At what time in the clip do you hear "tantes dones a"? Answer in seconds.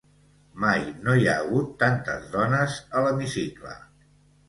1.85-3.07